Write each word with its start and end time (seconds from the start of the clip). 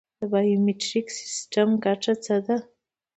د 0.19 0.21
بایومتریک 0.31 1.07
سیستم 1.19 1.69
ګټه 1.85 2.13
څه 2.25 2.35
ده؟ 2.45 2.57